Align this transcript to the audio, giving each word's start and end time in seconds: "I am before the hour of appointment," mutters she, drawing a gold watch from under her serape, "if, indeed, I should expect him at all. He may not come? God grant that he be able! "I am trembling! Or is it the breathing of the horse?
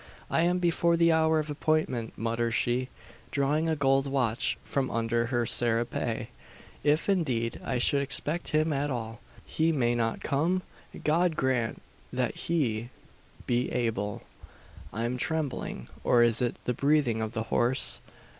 "I 0.31 0.41
am 0.41 0.57
before 0.57 0.97
the 0.97 1.11
hour 1.11 1.37
of 1.37 1.51
appointment," 1.51 2.17
mutters 2.17 2.55
she, 2.55 2.89
drawing 3.29 3.69
a 3.69 3.75
gold 3.75 4.07
watch 4.07 4.57
from 4.65 4.89
under 4.89 5.27
her 5.27 5.45
serape, 5.45 6.27
"if, 6.81 7.07
indeed, 7.07 7.61
I 7.63 7.77
should 7.77 8.01
expect 8.01 8.47
him 8.47 8.73
at 8.73 8.89
all. 8.89 9.21
He 9.45 9.71
may 9.71 9.93
not 9.93 10.21
come? 10.23 10.63
God 11.03 11.35
grant 11.35 11.83
that 12.11 12.33
he 12.35 12.89
be 13.45 13.71
able! 13.71 14.23
"I 14.91 15.03
am 15.03 15.17
trembling! 15.17 15.87
Or 16.03 16.23
is 16.23 16.41
it 16.41 16.55
the 16.65 16.73
breathing 16.73 17.21
of 17.21 17.33
the 17.33 17.43
horse? 17.53 18.01